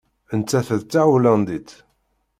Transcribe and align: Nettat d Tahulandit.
Nettat 0.39 0.69
d 0.81 0.83
Tahulandit. 0.91 1.69